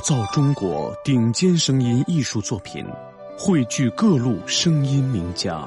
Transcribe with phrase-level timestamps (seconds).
[0.00, 2.84] 造中国顶尖声音艺术作品，
[3.38, 5.66] 汇聚各路声音名家，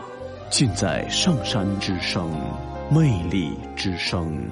[0.49, 2.29] 尽在上山之声，
[2.91, 4.45] 魅力之声。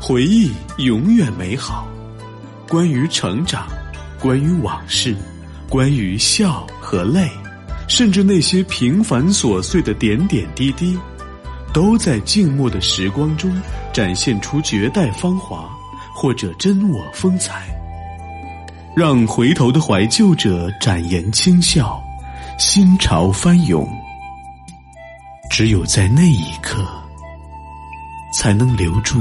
[0.00, 1.86] 回忆永远美好，
[2.68, 3.68] 关于成长，
[4.20, 5.14] 关于往事，
[5.68, 7.28] 关于笑和泪，
[7.88, 10.98] 甚至那些平凡琐碎的点点滴滴。
[11.72, 13.50] 都在静默的时光中
[13.92, 15.68] 展现出绝代芳华，
[16.14, 17.66] 或者真我风采，
[18.96, 22.02] 让回头的怀旧者展颜轻笑，
[22.58, 23.88] 心潮翻涌。
[25.50, 26.84] 只有在那一刻，
[28.34, 29.20] 才能留住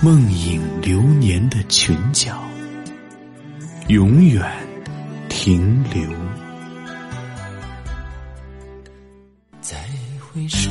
[0.00, 2.42] 梦影流年的裙角，
[3.88, 4.42] 永远
[5.28, 6.02] 停留。
[9.60, 9.76] 再
[10.32, 10.70] 回首。